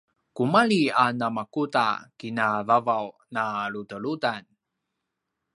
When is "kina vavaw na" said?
2.19-3.43